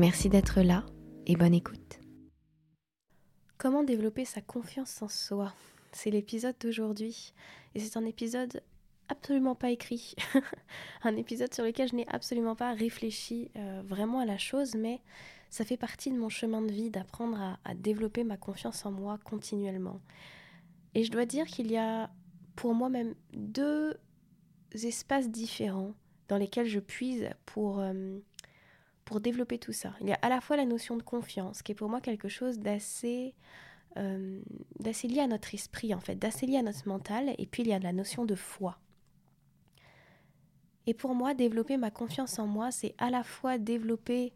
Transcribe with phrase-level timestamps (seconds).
[0.00, 0.86] Merci d'être là
[1.26, 2.00] et bonne écoute.
[3.58, 5.52] Comment développer sa confiance en soi?
[5.92, 7.34] C'est l'épisode d'aujourd'hui
[7.74, 8.62] et c'est un épisode
[9.08, 10.14] absolument pas écrit,
[11.02, 15.02] un épisode sur lequel je n'ai absolument pas réfléchi euh, vraiment à la chose, mais
[15.50, 19.18] ça fait partie de mon chemin de vie d'apprendre à, développer ma confiance en moi
[19.22, 20.00] continuellement.
[20.94, 22.08] Et je dois dire qu'il y a
[22.56, 23.98] pour moi même deux
[24.72, 25.92] espaces différents
[26.28, 28.18] dans lesquels je puise pour euh,
[29.10, 29.92] pour développer tout ça.
[30.00, 32.28] Il y a à la fois la notion de confiance, qui est pour moi quelque
[32.28, 33.34] chose d'assez
[33.96, 34.40] euh,
[34.78, 37.68] d'assez lié à notre esprit, en fait, d'assez lié à notre mental, et puis il
[37.70, 38.78] y a la notion de foi.
[40.86, 44.32] Et pour moi, développer ma confiance en moi, c'est à la fois développer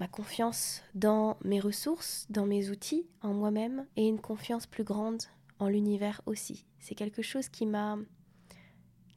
[0.00, 5.22] ma confiance dans mes ressources, dans mes outils, en moi-même, et une confiance plus grande
[5.60, 6.66] en l'univers aussi.
[6.80, 7.96] C'est quelque chose qui m'a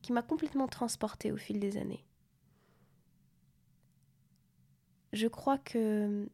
[0.04, 2.05] qui m'a complètement transportée au fil des années
[5.16, 6.30] je crois que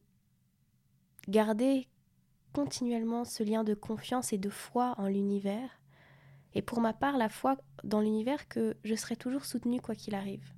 [1.28, 1.88] garder
[2.54, 5.70] continuellement ce lien de confiance et de foi en l'univers,
[6.54, 10.16] et pour ma part la foi dans l'univers que je serai toujours soutenue quoi qu'il
[10.16, 10.54] arrive.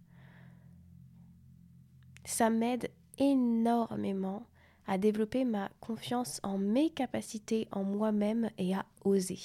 [2.25, 4.47] Ça m'aide énormément
[4.87, 9.39] à développer ma confiance en mes capacités, en moi-même et à oser.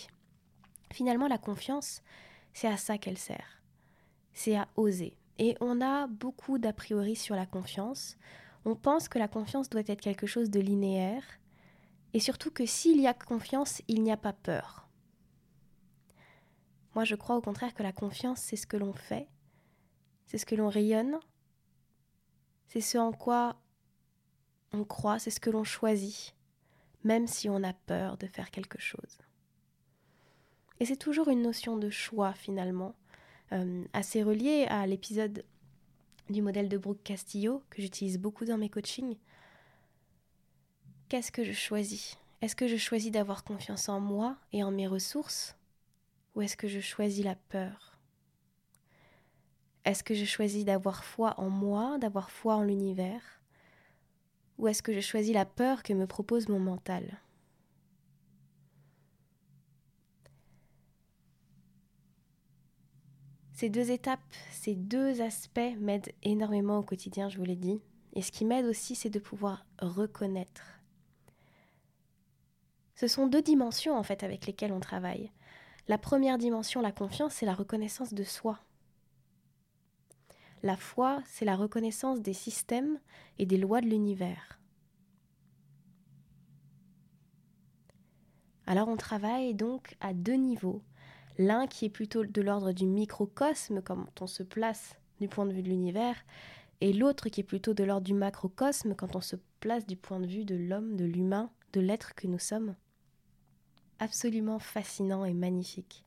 [0.92, 2.02] Finalement, la confiance,
[2.52, 3.62] c'est à ça qu'elle sert.
[4.32, 5.16] C'est à oser.
[5.38, 8.16] Et on a beaucoup d'a priori sur la confiance.
[8.64, 11.24] On pense que la confiance doit être quelque chose de linéaire,
[12.14, 14.88] et surtout que s'il y a confiance, il n'y a pas peur.
[16.94, 19.28] Moi, je crois au contraire que la confiance, c'est ce que l'on fait,
[20.26, 21.18] c'est ce que l'on rayonne,
[22.66, 23.56] c'est ce en quoi
[24.72, 26.34] on croit, c'est ce que l'on choisit,
[27.04, 29.18] même si on a peur de faire quelque chose.
[30.80, 32.94] Et c'est toujours une notion de choix finalement,
[33.52, 35.44] euh, assez reliée à l'épisode
[36.30, 39.16] du modèle de Brooke Castillo, que j'utilise beaucoup dans mes coachings.
[41.08, 42.18] Qu'est-ce que je choisis?
[42.40, 45.56] Est-ce que je choisis d'avoir confiance en moi et en mes ressources?
[46.34, 47.98] Ou est-ce que je choisis la peur?
[49.84, 53.40] Est-ce que je choisis d'avoir foi en moi, d'avoir foi en l'univers?
[54.58, 57.18] Ou est-ce que je choisis la peur que me propose mon mental?
[63.58, 64.20] Ces deux étapes,
[64.52, 67.82] ces deux aspects m'aident énormément au quotidien, je vous l'ai dit.
[68.12, 70.62] Et ce qui m'aide aussi, c'est de pouvoir reconnaître.
[72.94, 75.32] Ce sont deux dimensions en fait avec lesquelles on travaille.
[75.88, 78.60] La première dimension, la confiance, c'est la reconnaissance de soi.
[80.62, 83.00] La foi, c'est la reconnaissance des systèmes
[83.38, 84.60] et des lois de l'univers.
[88.66, 90.80] Alors on travaille donc à deux niveaux
[91.38, 95.52] L'un qui est plutôt de l'ordre du microcosme, quand on se place du point de
[95.52, 96.16] vue de l'univers,
[96.80, 100.20] et l'autre qui est plutôt de l'ordre du macrocosme, quand on se place du point
[100.20, 102.74] de vue de l'homme, de l'humain, de l'être que nous sommes.
[104.00, 106.04] Absolument fascinant et magnifique.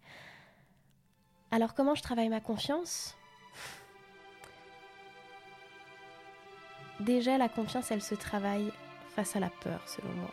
[1.50, 3.16] Alors comment je travaille ma confiance?
[7.02, 8.72] Déjà, la confiance, elle se travaille
[9.16, 10.31] face à la peur, selon moi.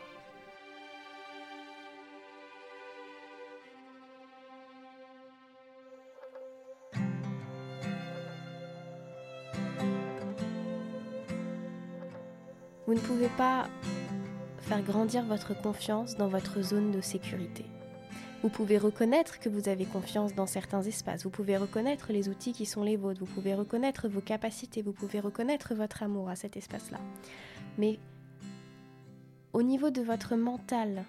[12.89, 13.69] Vous ne pouvez pas
[14.61, 17.67] faire grandir votre confiance dans votre zone de sécurité.
[18.43, 22.55] Vous pouvez reconnaître que vous avez confiance dans certains espaces, vous pouvez reconnaître les outils
[22.55, 26.35] qui sont les vôtres, vous pouvez reconnaître vos capacités, vous pouvez reconnaître votre amour à
[26.35, 26.99] cet espace-là.
[27.77, 27.99] Mais
[29.53, 31.05] au niveau de votre mental,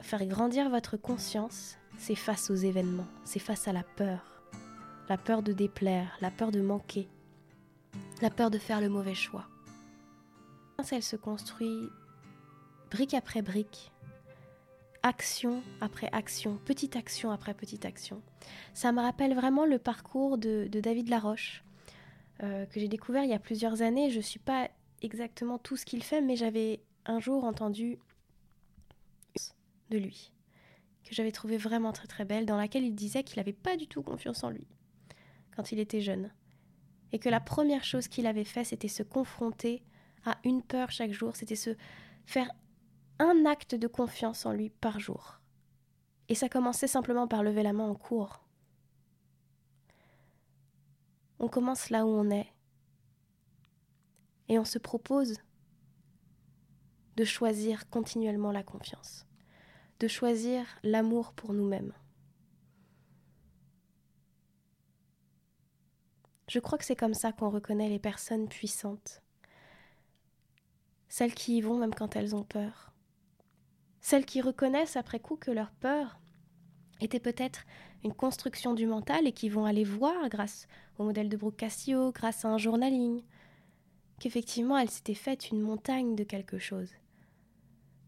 [0.00, 4.42] faire grandir votre conscience, c'est face aux événements, c'est face à la peur.
[5.08, 7.06] La peur de déplaire, la peur de manquer,
[8.20, 9.46] la peur de faire le mauvais choix
[10.90, 11.88] elle se construit
[12.90, 13.92] brique après brique,
[15.02, 18.22] action après action, petite action après petite action.
[18.74, 21.64] Ça me rappelle vraiment le parcours de, David Laroche,
[22.42, 24.10] euh, que j'ai découvert il y a plusieurs années.
[24.10, 24.68] Je ne suis pas
[25.02, 27.98] exactement tout ce qu'il fait, mais j'avais un jour entendu
[29.90, 30.32] de lui,
[31.04, 33.86] que j'avais trouvé vraiment très très belle, dans laquelle il disait qu'il n'avait pas du
[33.86, 34.66] tout confiance en lui
[35.54, 36.30] quand il était jeune.
[37.12, 39.82] Et que la première chose qu'il avait fait, c'était se confronter
[40.24, 41.76] à une peur chaque jour, c'était se
[42.26, 42.50] faire
[43.18, 45.40] un acte de confiance en lui par jour.
[46.28, 48.42] Et ça commençait simplement par lever la main en cours.
[51.38, 52.52] On commence là où on est.
[54.48, 55.38] Et on se propose
[57.16, 59.26] de choisir continuellement la confiance,
[60.00, 61.92] de choisir l'amour pour nous-mêmes.
[66.48, 69.22] Je crois que c'est comme ça qu'on reconnaît les personnes puissantes,
[71.12, 72.90] celles qui y vont même quand elles ont peur,
[74.00, 76.18] celles qui reconnaissent après coup que leur peur
[77.02, 77.66] était peut-être
[78.02, 80.66] une construction du mental et qui vont aller voir grâce
[80.96, 81.66] au modèle de Brooke
[82.14, 83.22] grâce à un journaling,
[84.20, 86.88] qu'effectivement elle s'était faite une montagne de quelque chose.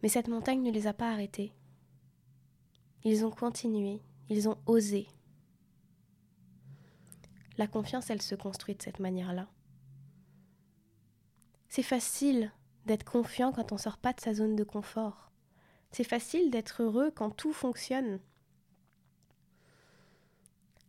[0.02, 1.52] Mais cette montagne ne les a pas arrêtés.
[3.04, 5.08] Ils ont continué, ils ont osé.
[7.58, 9.46] La confiance, elle se construit de cette manière-là.
[11.68, 12.50] C'est facile
[12.86, 15.30] d'être confiant quand on ne sort pas de sa zone de confort.
[15.90, 18.20] C'est facile d'être heureux quand tout fonctionne.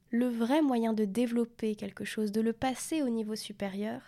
[0.10, 4.02] Le vrai moyen de développer quelque chose, de le passer au niveau supérieur,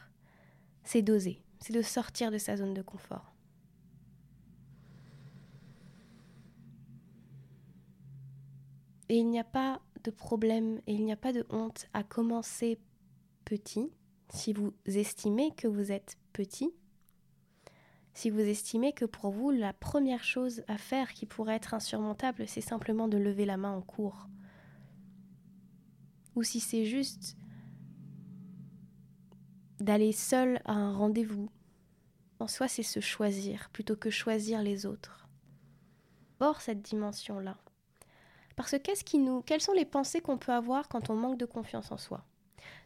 [0.83, 3.33] c'est d'oser, c'est de sortir de sa zone de confort.
[9.09, 12.03] Et il n'y a pas de problème et il n'y a pas de honte à
[12.03, 12.79] commencer
[13.45, 13.91] petit,
[14.29, 16.73] si vous estimez que vous êtes petit,
[18.17, 22.47] si vous estimez que pour vous, la première chose à faire qui pourrait être insurmontable,
[22.47, 24.27] c'est simplement de lever la main en cours.
[26.35, 27.37] Ou si c'est juste
[29.79, 31.51] d'aller seul à un rendez-vous.
[32.39, 35.27] En soi, c'est se choisir plutôt que choisir les autres.
[36.39, 37.59] Or, cette dimension-là.
[38.55, 41.37] Parce que qu'est-ce qui nous, quelles sont les pensées qu'on peut avoir quand on manque
[41.37, 42.25] de confiance en soi?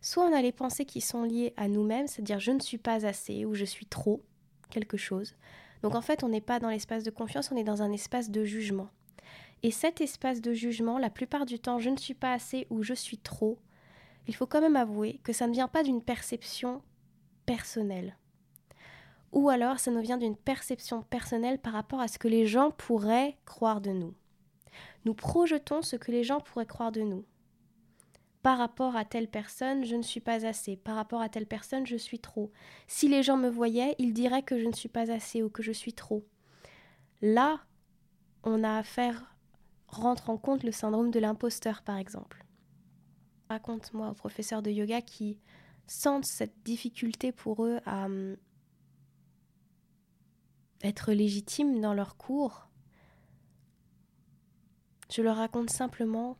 [0.02, 3.06] Soit on a les pensées qui sont liées à nous-mêmes, c'est-à-dire je ne suis pas
[3.06, 4.26] assez ou je suis trop
[4.72, 5.36] quelque chose.
[5.84, 8.32] Donc en fait, on n'est pas dans l'espace de confiance, on est dans un espace
[8.32, 8.90] de jugement.
[9.64, 12.82] Et cet espace de jugement, la plupart du temps, je ne suis pas assez ou
[12.82, 13.60] je suis trop,
[14.28, 16.82] il faut quand même avouer que ça ne vient pas d'une perception
[17.46, 18.18] personnelle.
[19.32, 22.72] Ou alors ça nous vient d'une perception personnelle par rapport à ce que les gens
[22.72, 24.14] pourraient croire de nous.
[25.06, 27.26] Nous projetons ce que les gens pourraient croire de nous.
[28.42, 30.76] Par rapport à telle personne, je ne suis pas assez.
[30.76, 32.52] Par rapport à telle personne, je suis trop.
[32.88, 35.62] Si les gens me voyaient, ils diraient que je ne suis pas assez ou que
[35.62, 36.26] je suis trop.
[37.22, 37.62] Là,
[38.44, 39.36] on a affaire,
[39.88, 42.46] rentre en compte le syndrome de l'imposteur, par exemple.
[43.50, 45.40] Raconte-moi aux professeurs de yoga qui
[45.86, 48.38] sentent cette difficulté pour eux à hum,
[50.82, 52.72] être légitimes dans leur cours
[55.12, 56.38] je leur raconte simplement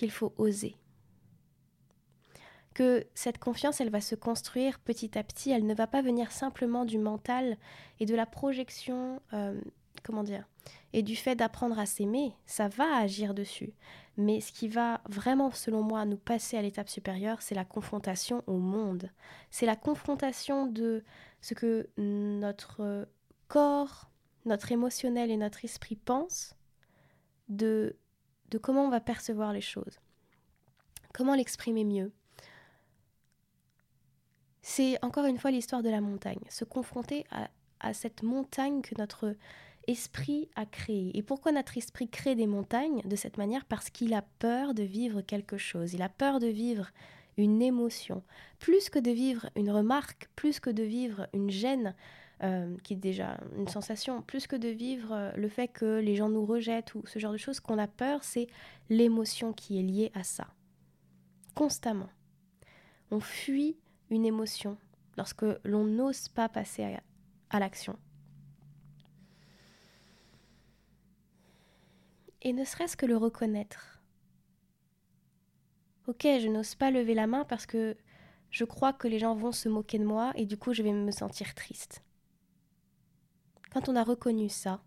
[0.00, 0.76] qu'il faut oser.
[2.74, 6.32] Que cette confiance, elle va se construire petit à petit, elle ne va pas venir
[6.32, 7.58] simplement du mental
[7.98, 9.60] et de la projection, euh,
[10.02, 10.48] comment dire,
[10.94, 13.74] et du fait d'apprendre à s'aimer, ça va agir dessus.
[14.16, 18.42] Mais ce qui va vraiment, selon moi, nous passer à l'étape supérieure, c'est la confrontation
[18.46, 19.10] au monde.
[19.50, 21.04] C'est la confrontation de
[21.42, 23.06] ce que notre
[23.48, 24.10] corps,
[24.46, 26.56] notre émotionnel et notre esprit pensent
[27.48, 27.96] de,
[28.50, 29.98] de comment on va percevoir les choses,
[31.12, 32.12] comment l'exprimer mieux.
[34.62, 39.34] C'est encore une fois l'histoire de la montagne, se confronter à, cette montagne que notre
[39.86, 41.16] esprit a créée.
[41.16, 43.64] Et pourquoi notre esprit crée des montagnes de cette manière?
[43.64, 46.90] Parce qu'il a peur de vivre quelque chose, il a peur de vivre
[47.38, 48.22] une émotion,
[48.58, 51.94] plus que de vivre une remarque, plus que de vivre une gêne,
[52.42, 56.16] euh, qui est déjà une sensation, plus que de vivre euh, le fait que les
[56.16, 58.46] gens nous rejettent ou ce genre de choses, qu'on a peur, c'est
[58.88, 60.46] l'émotion qui est liée à ça.
[61.54, 62.08] Constamment.
[63.10, 63.76] On fuit
[64.08, 64.78] une émotion
[65.18, 67.02] lorsque l'on n'ose pas passer à,
[67.50, 67.98] à l'action.
[72.40, 74.00] Et ne serait-ce que le reconnaître.
[76.06, 77.96] Ok, je n'ose pas lever la main parce que
[78.50, 80.92] je crois que les gens vont se moquer de moi et du coup je vais
[80.92, 82.02] me sentir triste.
[83.72, 84.82] Quand on a reconnu ça,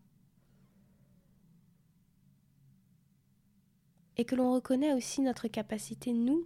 [4.17, 6.45] et que l'on reconnaît aussi notre capacité, nous,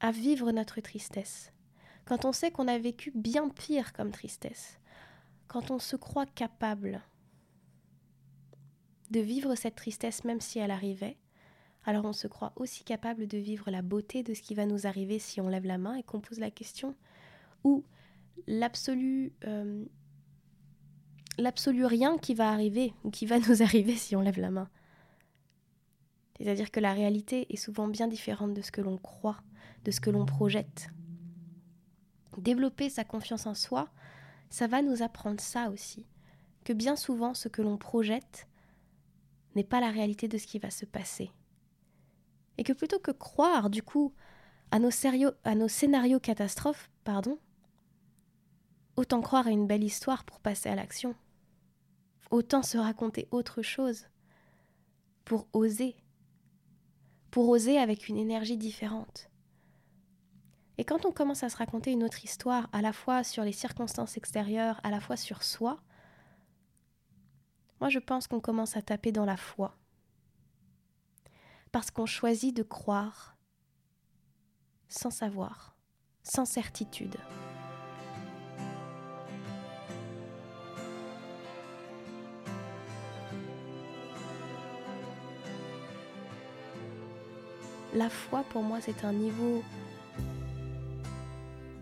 [0.00, 1.52] à vivre notre tristesse,
[2.04, 4.78] quand on sait qu'on a vécu bien pire comme tristesse,
[5.46, 7.02] quand on se croit capable
[9.10, 11.18] de vivre cette tristesse même si elle arrivait,
[11.84, 14.86] alors on se croit aussi capable de vivre la beauté de ce qui va nous
[14.86, 16.94] arriver si on lève la main et qu'on pose la question,
[17.64, 17.84] ou
[18.46, 19.84] l'absolu euh,
[21.38, 24.68] l'absolu rien qui va arriver ou qui va nous arriver si on lève la main.
[26.38, 29.40] C'est-à-dire que la réalité est souvent bien différente de ce que l'on croit,
[29.84, 30.88] de ce que l'on projette.
[32.38, 33.90] Développer sa confiance en soi,
[34.50, 36.06] ça va nous apprendre ça aussi,
[36.64, 38.48] que bien souvent ce que l'on projette
[39.54, 41.30] n'est pas la réalité de ce qui va se passer.
[42.58, 44.12] Et que plutôt que croire, du coup,
[44.70, 44.90] à nos,
[45.44, 47.38] à nos scénarios catastrophes, pardon,
[49.02, 51.16] autant croire à une belle histoire pour passer à l'action.
[52.30, 54.06] Autant se raconter autre chose
[55.24, 55.96] pour oser,
[57.32, 59.28] pour oser avec une énergie différente.
[60.78, 63.50] Et quand on commence à se raconter une autre histoire, à la fois sur les
[63.50, 65.80] circonstances extérieures, à la fois sur soi,
[67.80, 69.76] moi je pense qu'on commence à taper dans la foi.
[71.72, 73.36] Parce qu'on choisit de croire
[74.88, 75.74] sans savoir,
[76.22, 77.16] sans certitude.
[87.94, 89.62] La foi, pour moi, c'est un niveau,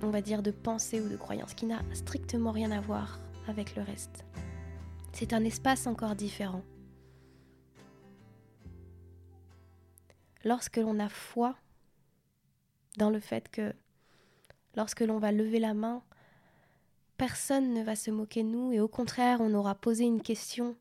[0.03, 3.77] on va dire, de pensée ou de croyance qui n'a strictement rien à voir avec
[3.77, 4.25] le reste.
[5.13, 6.65] C'est un espace encore différent.
[10.45, 11.55] Lorsque l'on a foi
[12.97, 13.73] dans le fait que
[14.75, 16.03] lorsque l'on va lever la main,
[17.19, 20.75] personne ne va se moquer de nous et au contraire, on aura posé une question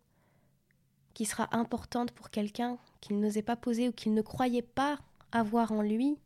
[1.14, 4.98] qui sera importante pour quelqu'un qu'il n'osait pas poser ou qu'il ne croyait pas
[5.32, 6.18] avoir en lui,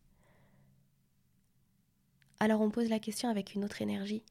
[2.39, 4.23] alors on pose la question avec une autre énergie.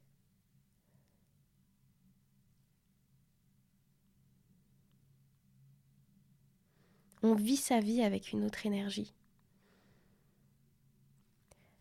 [7.22, 9.14] On vit sa vie avec une autre énergie.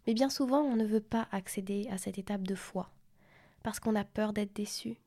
[0.06, 2.92] Mais bien souvent, on ne veut pas accéder à cette étape de foi,
[3.64, 4.98] parce qu'on a peur d'être déçu.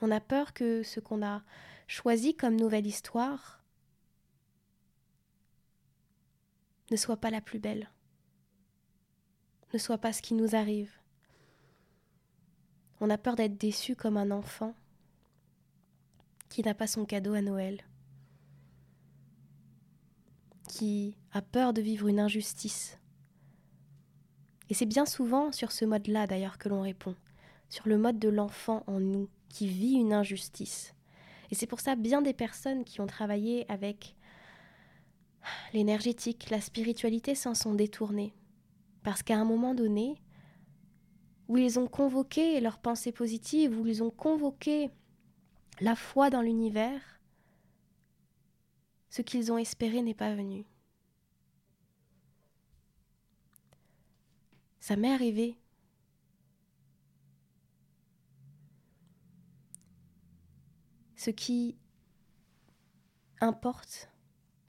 [0.00, 1.42] On a peur que ce qu'on a
[1.86, 3.63] choisi comme nouvelle histoire
[6.94, 7.90] ne soit pas la plus belle,
[9.72, 10.92] ne soit pas ce qui nous arrive.
[13.00, 14.76] On a peur d'être déçu comme un enfant
[16.50, 17.82] qui n'a pas son cadeau à Noël,
[20.68, 22.96] qui a peur de vivre une injustice.
[24.70, 27.16] Et c'est bien souvent sur ce mode-là d'ailleurs que l'on répond,
[27.70, 30.94] sur le mode de l'enfant en nous qui vit une injustice.
[31.50, 34.14] Et c'est pour ça bien des personnes qui ont travaillé avec
[35.72, 38.34] l'énergétique, la spiritualité s'en sont détournés.
[39.02, 40.20] Parce qu'à un moment donné,
[41.48, 44.90] où ils ont convoqué leur pensée positive, où ils ont convoqué
[45.80, 47.00] la foi dans l'univers,
[49.10, 50.64] ce qu'ils ont espéré n'est pas venu.
[54.80, 55.56] Ça m'est arrivé.
[61.16, 61.78] Ce qui
[63.40, 64.10] importe,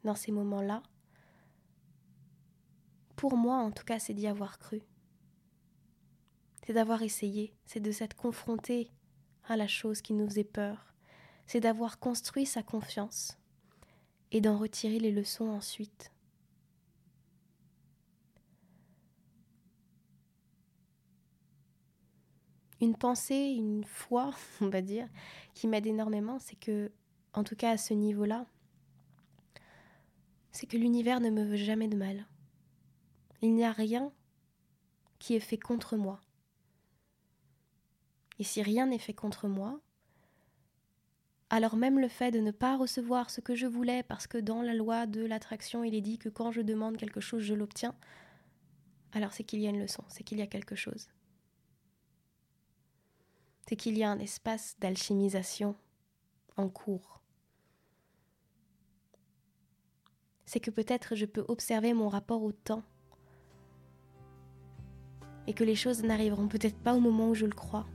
[0.06, 0.82] dans ces moments-là,
[3.16, 4.82] pour moi en tout cas, c'est d'y avoir cru.
[6.66, 8.90] C'est d'avoir essayé, c'est de s'être confronté
[9.48, 10.94] à la chose qui nous faisait peur,
[11.46, 13.38] c'est d'avoir construit sa confiance
[14.32, 16.12] et d'en retirer les leçons ensuite.
[22.82, 25.08] Une pensée, une foi, on va dire,
[25.54, 26.92] qui m'aide énormément, c'est que,
[27.34, 28.46] en tout cas à ce niveau-là,
[30.56, 32.26] c'est que l'univers ne me veut jamais de mal.
[33.42, 34.14] Il n'y a rien
[35.20, 36.22] qui est fait contre moi.
[38.40, 39.82] Et si rien n'est fait contre moi,
[41.50, 44.62] alors même le fait de ne pas recevoir ce que je voulais parce que dans
[44.62, 47.96] la loi de l'attraction il est dit que quand je demande quelque chose je l'obtiens,
[49.12, 51.10] alors c'est qu'il y a une leçon, c'est qu'il y a quelque chose.
[53.68, 55.76] C'est qu'il y a un espace d'alchimisation
[56.56, 57.22] en cours.
[60.46, 62.84] C'est que peut-être je peux observer mon rapport au temps
[65.48, 67.86] et que les choses n'arriveront peut-être pas au moment où je le crois.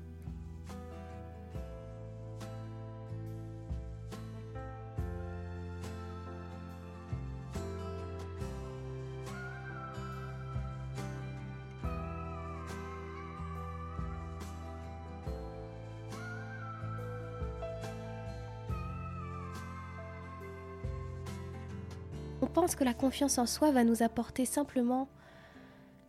[22.85, 25.09] La confiance en soi va nous apporter simplement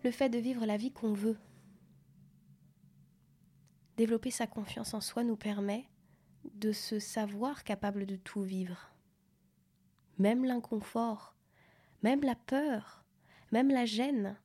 [0.03, 1.37] le fait de vivre la vie qu'on veut.
[3.97, 5.87] Développer sa confiance en soi nous permet
[6.55, 8.91] de se savoir capable de tout vivre.
[10.17, 11.35] Même l'inconfort,
[12.03, 13.03] même la peur,
[13.51, 14.37] même la gêne.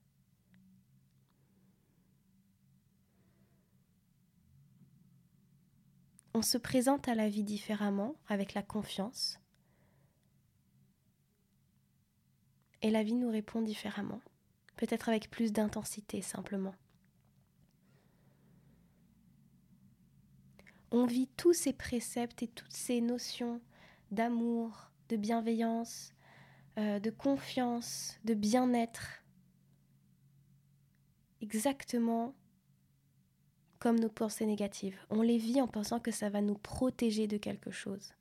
[6.35, 9.39] On se présente à la vie différemment avec la confiance
[12.87, 14.21] et la vie nous répond différemment,
[14.77, 16.75] peut-être avec plus d'intensité simplement.
[20.91, 23.61] on vit tous ces préceptes et toutes ces notions
[24.11, 26.13] d'amour, de bienveillance,
[26.79, 29.25] euh, de confiance, de bien-être,
[31.43, 32.35] exactement
[33.79, 34.99] comme nos pensées négatives.
[35.11, 38.15] On les vit en pensant que ça va nous protéger de quelque chose.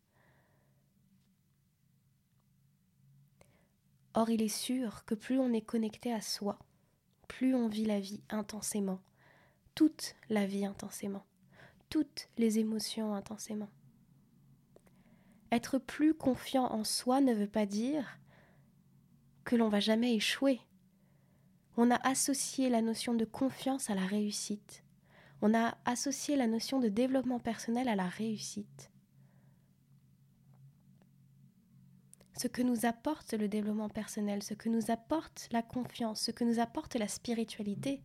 [4.18, 6.58] Or, il est sûr que plus on est connecté à soi,
[7.28, 9.02] plus on vit la vie intensément,
[9.76, 11.26] toute la vie intensément,
[11.90, 13.68] toutes les émotions intensément.
[15.52, 18.18] Être plus confiant en soi ne veut pas dire
[19.44, 20.62] que l'on va jamais échouer.
[21.76, 24.86] On a associé la notion de confiance à la réussite.
[25.42, 28.92] On a associé la notion de développement personnel à la réussite.
[32.38, 36.44] Ce que nous apporte le développement personnel, ce que nous apporte la confiance, ce que
[36.44, 38.02] nous apporte la spiritualité,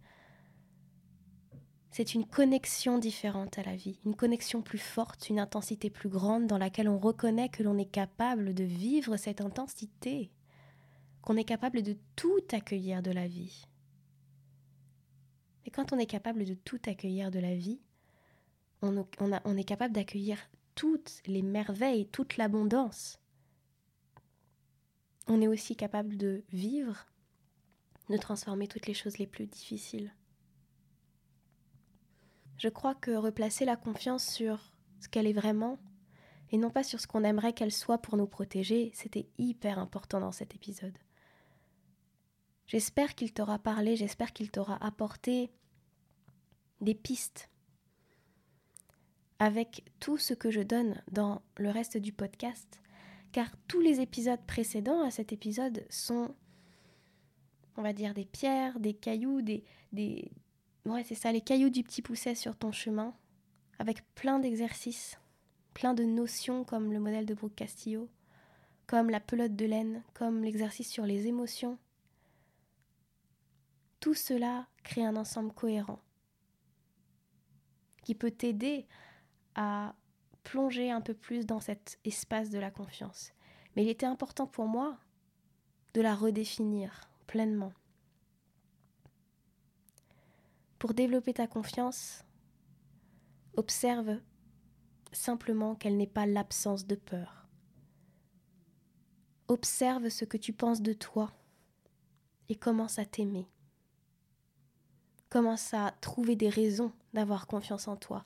[1.91, 6.47] c'est une connexion différente à la vie, une connexion plus forte, une intensité plus grande
[6.47, 10.31] dans laquelle on reconnaît que l'on est capable de vivre cette intensité,
[11.21, 13.65] qu'on est capable de tout accueillir de la vie.
[15.67, 17.81] Et quand on est capable de tout accueillir de la vie,
[18.83, 20.39] on, est capable d'accueillir
[20.75, 23.20] toutes les merveilles, toute l'abondance.
[25.33, 27.07] On est aussi capable de vivre,
[28.09, 30.13] de transformer toutes les choses les plus difficiles.
[32.59, 35.79] Je crois que replacer la confiance sur ce qu'elle est vraiment,
[36.51, 40.19] et non pas sur ce qu'on aimerait qu'elle soit pour nous protéger, c'était hyper important
[40.19, 40.99] dans cet épisode.
[42.67, 45.53] J'espère qu'il t'aura parlé, j'espère qu'il t'aura apporté
[46.81, 47.51] des pistes
[49.39, 52.81] avec tout ce que je donne dans le reste du podcast,
[53.33, 56.35] car tous les épisodes précédents à cet épisode sont,
[57.77, 60.31] on va dire, des pierres, des cailloux, des, des,
[60.87, 63.15] Ouais, c'est ça, les cailloux du petit pousset sur ton chemin,
[63.79, 65.19] avec plein d'exercices,
[65.75, 68.09] plein de notions comme le modèle de Brooke Castillo,
[68.87, 71.79] comme la pelote de laine, comme l'exercice sur les émotions.
[74.01, 76.01] Tout cela crée un ensemble cohérent
[78.03, 78.87] qui peut t'aider
[79.55, 79.95] à
[80.43, 83.33] plonger un peu plus dans cet espace de la confiance.
[83.75, 84.99] Mais il était important pour moi
[85.95, 87.73] de la redéfinir pleinement.
[90.79, 92.25] Pour développer ta confiance,
[93.57, 94.19] observe
[95.13, 97.49] simplement qu'elle n'est pas l'absence de peur.
[99.49, 101.33] Observe ce que tu penses de toi
[102.49, 103.49] et commence à t'aimer.
[105.29, 108.25] Commence à trouver des raisons d'avoir confiance en toi.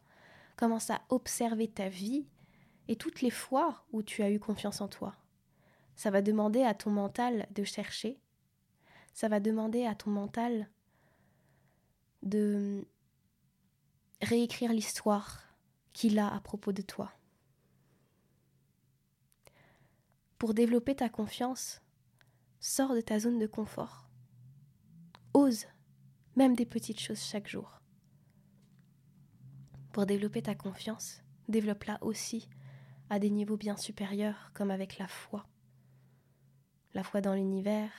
[0.57, 2.27] Commence à observer ta vie
[2.89, 5.17] et toutes les fois où tu as eu confiance en toi.
[5.97, 8.21] Ça va demander à ton mental de chercher.
[9.13, 10.69] Ça va demander à ton mental
[12.23, 12.87] de
[14.23, 15.43] réécrire l'histoire
[15.93, 17.13] qu'il a à propos de toi.
[20.39, 21.81] Pour développer ta confiance,
[22.61, 24.09] sors de ta zone de confort.
[25.33, 25.67] Ose
[26.37, 27.81] même des petites choses chaque jour.
[29.95, 32.49] Pour développer ta confiance, développe-la aussi
[33.11, 35.47] à des niveaux bien supérieurs comme avec la foi.
[36.95, 37.93] La foi dans l'univers,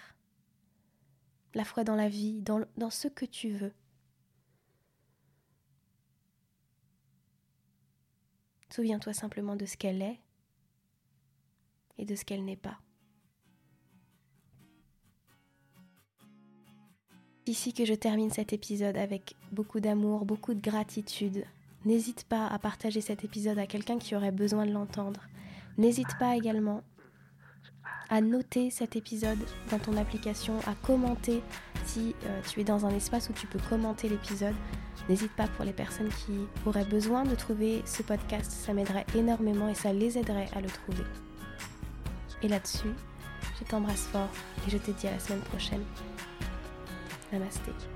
[1.53, 3.71] la foi dans la vie, dans, ce que tu veux.
[8.71, 10.19] Souviens-toi simplement de ce qu'elle est
[11.97, 12.77] et de ce qu'elle n'est pas.
[17.45, 21.45] Ici que je termine cet épisode avec beaucoup d'amour, beaucoup de gratitude.
[21.85, 25.21] N'hésite pas à partager cet épisode à quelqu'un qui aurait besoin de l'entendre.
[25.77, 26.81] N'hésite pas également
[28.09, 29.37] à noter cet épisode
[29.71, 31.41] dans ton application, à commenter
[31.85, 34.55] si euh, tu es dans un espace où tu peux commenter l'épisode.
[35.09, 36.33] N'hésite pas pour les personnes qui
[36.65, 40.69] auraient besoin de trouver ce podcast, ça m'aiderait énormément et ça les aiderait à le
[40.69, 41.03] trouver.
[42.41, 42.93] Et là-dessus,
[43.59, 44.29] je t'embrasse fort
[44.67, 45.83] et je te dis à la semaine prochaine.
[47.31, 47.94] Namaste.